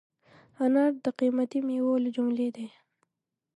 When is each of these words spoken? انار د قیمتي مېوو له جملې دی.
انار 0.63 0.91
د 1.05 1.07
قیمتي 1.19 1.59
مېوو 1.67 2.01
له 2.03 2.09
جملې 2.15 2.47
دی. 2.55 2.67